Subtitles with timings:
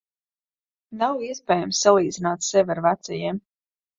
[1.01, 3.41] Nav iespējams salīdzināt sevi ar vecajiem.